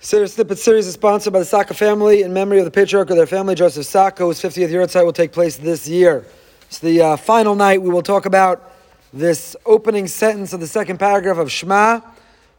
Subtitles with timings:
[0.00, 3.16] Serious Snippet series is sponsored by the Saka family in memory of the patriarch of
[3.16, 6.24] their family, Joseph Saka, whose 50th yahrzeit will take place this year.
[6.68, 7.82] It's the uh, final night.
[7.82, 8.72] We will talk about
[9.12, 12.00] this opening sentence of the second paragraph of Shema.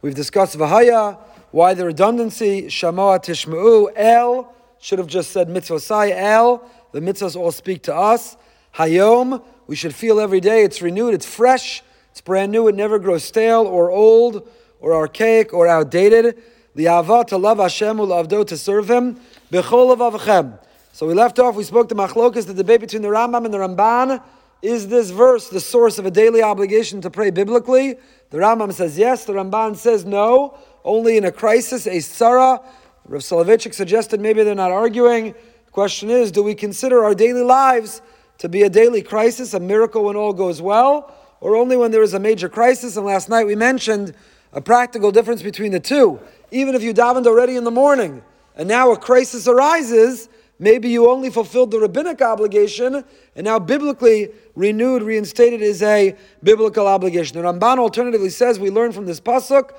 [0.02, 1.16] We've discussed Vahaya,
[1.50, 6.62] why the redundancy, Shamoa Tishma'u, El, should have just said Mitzvosai, El,
[6.92, 8.36] the mitzvahs all speak to us.
[8.74, 12.98] Hayom, we should feel every day it's renewed, it's fresh, it's brand new, it never
[12.98, 14.46] grows stale or old
[14.78, 16.36] or archaic or outdated.
[16.76, 19.20] Li'ava to love Hashem u'lavdo to serve Him.
[19.52, 20.58] Avavchem.
[20.92, 21.56] So we left off.
[21.56, 24.22] We spoke to Machlokas, the debate between the Rambam and the Ramban.
[24.62, 27.96] Is this verse the source of a daily obligation to pray biblically?
[28.30, 29.24] The Rambam says yes.
[29.24, 30.58] The Ramban says no.
[30.84, 32.62] Only in a crisis, a tzarah.
[33.06, 35.32] Rav Soloveitchik suggested maybe they're not arguing.
[35.32, 38.02] The question is, do we consider our daily lives
[38.38, 42.02] to be a daily crisis, a miracle when all goes well, or only when there
[42.02, 42.96] is a major crisis?
[42.96, 44.14] And last night we mentioned
[44.52, 48.22] a practical difference between the two even if you davened already in the morning,
[48.56, 53.04] and now a crisis arises, maybe you only fulfilled the rabbinic obligation,
[53.36, 57.40] and now biblically renewed, reinstated is a biblical obligation.
[57.40, 59.72] The Ramban alternatively says we learn from this pasuk,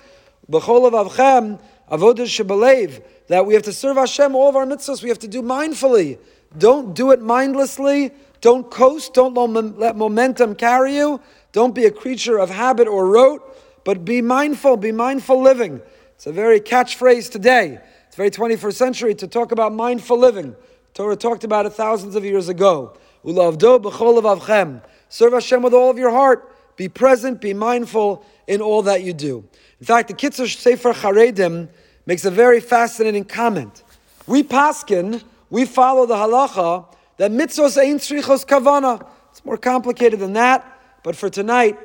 [0.49, 1.59] b'chol avchem
[1.91, 5.03] avodah shebalev, that we have to serve Hashem all of our mitzvahs.
[5.03, 6.17] We have to do mindfully.
[6.57, 8.11] Don't do it mindlessly.
[8.41, 9.13] Don't coast.
[9.13, 9.33] Don't
[9.77, 11.21] let momentum carry you.
[11.53, 13.41] Don't be a creature of habit or rote,
[13.83, 14.77] but be mindful.
[14.77, 15.81] Be mindful living.
[16.15, 17.79] It's a very catchphrase today.
[18.07, 20.55] It's very 21st century to talk about mindful living.
[20.93, 22.93] Torah talked about it thousands of years ago.
[23.23, 26.55] Serve Hashem with all of your heart.
[26.75, 29.47] Be present, be mindful in all that you do.
[29.79, 31.69] In fact, the Kitzur Sefer Charedim
[32.05, 33.83] makes a very fascinating comment.
[34.27, 36.85] We paskin, we follow the halacha
[37.17, 39.05] that mitzvos ein tzrichos kavana.
[39.31, 40.65] It's more complicated than that,
[41.03, 41.77] but for tonight,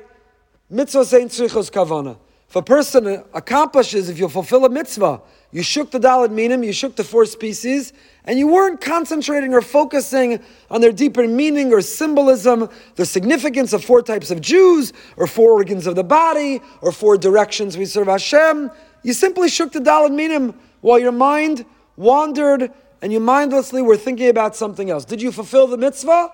[0.73, 2.17] mitzvos ein tzrichos kavana.
[2.49, 6.73] If a person accomplishes, if you fulfill a mitzvah, you shook the daled minim, you
[6.73, 7.93] shook the four species,
[8.25, 13.85] and you weren't concentrating or focusing on their deeper meaning or symbolism, the significance of
[13.85, 18.07] four types of Jews, or four organs of the body, or four directions we serve
[18.07, 18.71] Hashem.
[19.03, 21.65] You simply shook the daled minim while your mind
[21.97, 22.71] wandered
[23.03, 25.05] and you mindlessly were thinking about something else.
[25.05, 26.33] Did you fulfill the mitzvah?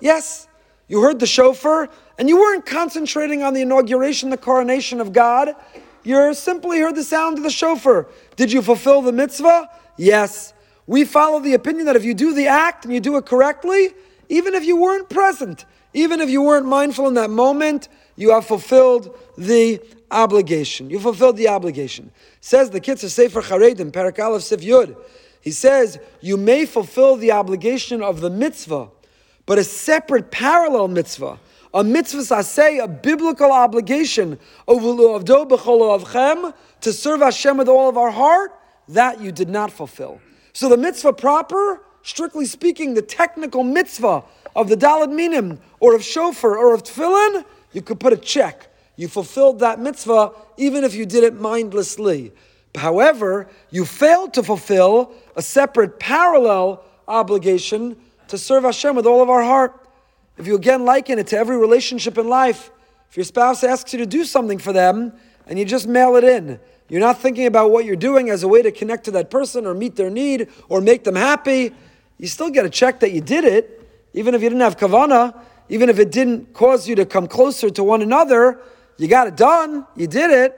[0.00, 0.48] Yes.
[0.88, 1.88] You heard the shofar,
[2.20, 5.56] and you weren't concentrating on the inauguration, the coronation of God.
[6.02, 8.08] You simply heard the sound of the shofar.
[8.36, 9.70] Did you fulfill the mitzvah?
[9.96, 10.52] Yes.
[10.86, 13.94] We follow the opinion that if you do the act and you do it correctly,
[14.28, 15.64] even if you weren't present,
[15.94, 20.90] even if you weren't mindful in that moment, you have fulfilled the obligation.
[20.90, 22.10] You fulfilled the obligation.
[22.42, 24.94] Says the Kitzur Sefer Charedim, Parak Aleph Sif Yud.
[25.40, 28.90] He says, you may fulfill the obligation of the mitzvah
[29.50, 31.40] but a separate parallel mitzvah,
[31.72, 34.82] a mitzvah say a biblical obligation of
[36.80, 38.52] to serve Hashem with all of our heart,
[38.88, 40.20] that you did not fulfill.
[40.52, 44.24] So the mitzvah proper, strictly speaking, the technical mitzvah
[44.56, 48.66] of the Daled Minim, or of Shofar, or of Tefillin, you could put a check.
[48.96, 52.32] You fulfilled that mitzvah even if you did it mindlessly.
[52.74, 57.96] However, you failed to fulfill a separate parallel obligation
[58.28, 59.79] to serve Hashem with all of our heart.
[60.38, 62.70] If you again liken it to every relationship in life,
[63.10, 65.12] if your spouse asks you to do something for them
[65.46, 68.48] and you just mail it in, you're not thinking about what you're doing as a
[68.48, 71.72] way to connect to that person or meet their need or make them happy,
[72.18, 75.38] you still get a check that you did it, even if you didn't have kavana,
[75.68, 78.60] even if it didn't cause you to come closer to one another,
[78.96, 80.56] you got it done, you did it,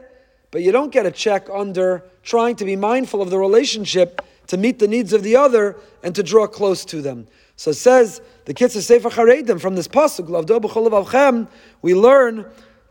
[0.50, 4.56] but you don't get a check under trying to be mindful of the relationship to
[4.56, 7.26] meet the needs of the other and to draw close to them.
[7.62, 11.46] So it says the Kitzur Sefer Charedim from this pasuk, Lavdo
[11.80, 12.44] we learn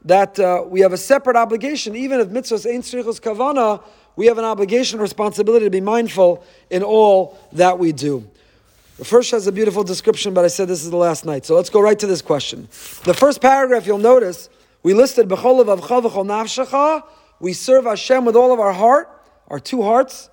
[0.05, 3.83] that uh, we have a separate obligation, even if mitzvahs ein tzrichos kavana,
[4.15, 8.25] we have an obligation, responsibility to be mindful in all that we do.
[8.95, 11.45] The first has a beautiful description, but I said this is the last night.
[11.45, 12.69] So let's go right to this question.
[13.03, 14.47] The first paragraph, you'll notice,
[14.83, 17.03] we listed b'chol nafshacha.
[17.41, 19.09] We serve Hashem with all of our heart,
[19.49, 20.29] our two hearts,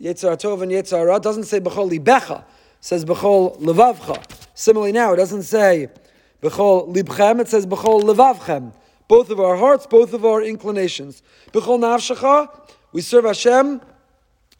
[0.00, 1.20] Yetzirah Tov and Yetzirah.
[1.20, 2.44] Doesn't say b'chol libecha
[2.80, 4.22] says b'chol levavcha.
[4.54, 5.88] Similarly, now it doesn't say
[6.42, 8.72] b'chol libchem; it says b'chol levavchem.
[9.08, 11.22] Both of our hearts, both of our inclinations.
[11.52, 12.50] B'chol nafshecha,
[12.92, 13.80] we serve Hashem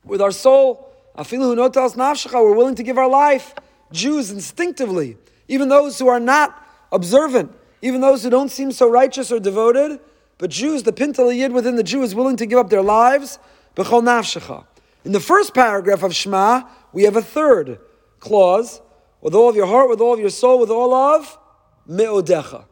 [0.04, 0.94] with our soul.
[1.16, 3.54] Afilu notas nafshecha, we're willing to give our life.
[3.92, 5.16] Jews instinctively,
[5.48, 10.00] even those who are not observant, even those who don't seem so righteous or devoted,
[10.38, 13.38] but Jews, the pintele yid within the Jew is willing to give up their lives.
[13.76, 14.64] B'chol nafshecha.
[15.04, 16.62] In the first paragraph of Shema,
[16.92, 17.80] we have a third
[18.20, 18.80] clause,
[19.20, 21.38] with all of your heart, with all of your soul, with all of
[21.86, 22.64] me'odecha.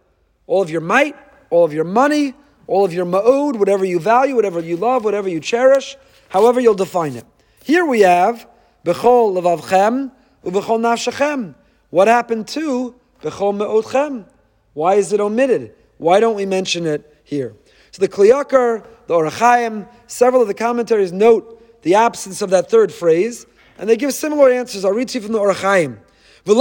[0.47, 1.17] All of your might,
[1.51, 2.35] all of your money,
[2.67, 5.97] all of your ma'od, whatever you value, whatever you love, whatever you cherish,
[6.29, 7.25] however you'll define it.
[7.65, 8.49] Here we have
[8.85, 10.13] bechol levavchem
[10.45, 11.55] ubechol nafshechem.
[11.91, 14.27] What happened to bechol me'odchem?
[14.75, 15.75] Why is it omitted?
[15.99, 17.55] Why don't we mention it here?
[17.93, 22.51] So the Kli Yakar, the Or HaChaim, several of the commentaries note the absence of
[22.51, 23.47] that third phrase,
[23.79, 24.85] and they give similar answers.
[24.85, 25.99] I'll read to you from the Or HaChaim.
[26.45, 26.55] The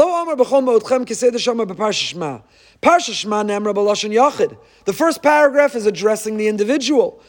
[4.93, 7.21] first paragraph is addressing the individual.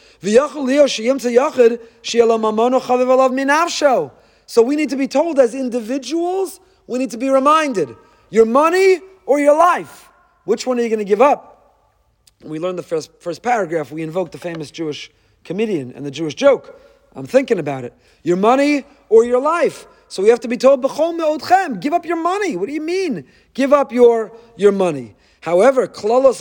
[4.49, 7.95] So we need to be told as individuals, we need to be reminded,
[8.31, 10.09] your money or your life,
[10.45, 11.57] which one are you going to give up?
[12.45, 15.11] we learned the first, first paragraph, we invoke the famous Jewish
[15.45, 16.81] comedian and the Jewish joke.
[17.17, 17.95] I'm thinking about it.
[18.23, 19.87] Your money or your life.
[20.09, 22.57] So we have to be told, give up your money.
[22.57, 23.25] What do you mean?
[23.55, 25.17] Give up your, your money.
[25.41, 26.35] However, b'chol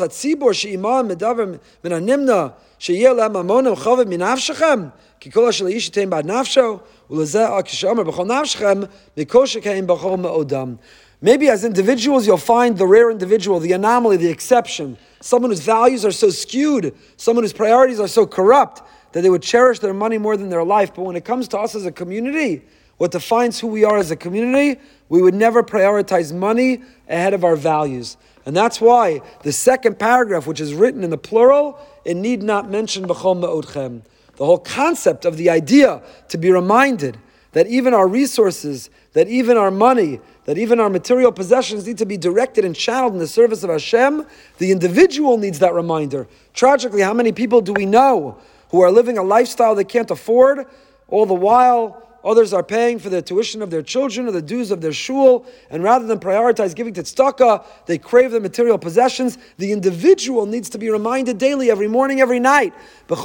[10.21, 10.79] b'chol.
[11.21, 16.03] Maybe as individuals, you'll find the rare individual, the anomaly, the exception, someone whose values
[16.03, 18.83] are so skewed, someone whose priorities are so corrupt
[19.15, 20.93] that they would cherish their money more than their life.
[20.93, 22.63] But when it comes to us as a community,
[22.97, 24.77] what defines who we are as a community,
[25.07, 28.17] we would never prioritize money ahead of our values.
[28.45, 32.69] And that's why the second paragraph, which is written in the plural, it need not
[32.69, 34.01] mention B'chol Me'odchem.
[34.35, 37.17] The whole concept of the idea to be reminded
[37.53, 42.05] that even our resources, that even our money, that even our material possessions need to
[42.05, 44.25] be directed and channeled in the service of Hashem,
[44.57, 46.27] the individual needs that reminder.
[46.53, 48.37] Tragically, how many people do we know
[48.75, 50.65] who are living a lifestyle they can't afford,
[51.07, 54.71] all the while Others are paying for the tuition of their children or the dues
[54.71, 59.37] of their shul, and rather than prioritize giving to tzedakah, they crave the material possessions.
[59.57, 62.73] The individual needs to be reminded daily, every morning, every night,
[63.07, 63.19] with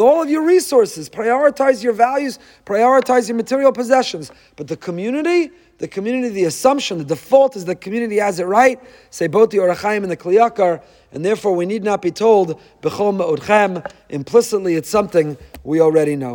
[0.00, 4.32] all of your resources, prioritize your values, prioritize your material possessions.
[4.56, 8.80] But the community, the community, the assumption, the default is the community has it right.
[9.10, 12.10] Say both the Or HaChaim and the Kli Yakar, and therefore we need not be
[12.10, 12.60] told.
[14.08, 16.34] Implicitly, it's something we already know.